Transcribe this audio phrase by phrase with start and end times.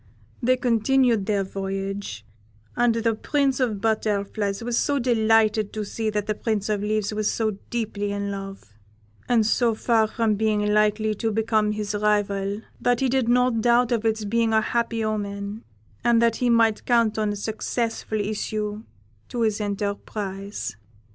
[0.41, 2.25] They continued their voyage,
[2.75, 6.81] and the Prince of the Butterflies was so delighted to see that the Prince of
[6.81, 8.73] Leaves was so deeply in love,
[9.29, 13.91] and so far from being likely to become his rival, that he did not doubt
[13.91, 15.63] of its being a happy omen,
[16.03, 18.81] and that he might count on a successful issue
[19.29, 20.77] to his enterprise.